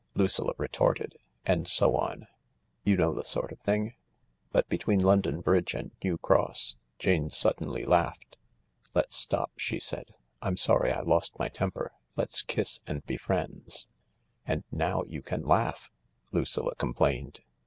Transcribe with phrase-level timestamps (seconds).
[0.15, 1.15] Lucilla retorted.
[1.45, 2.25] And so on.
[2.83, 3.93] You know the sort of thing?
[4.51, 8.35] But between London Bridge and New Cross, Jane suddenly laughed.
[8.95, 11.91] "Let's stop," she said." I'm sorry I lost my temper.
[12.15, 13.87] Let's kiss and be friends.""
[14.47, 15.91] And now you can laugh!"
[16.31, 17.41] Lucilla complained.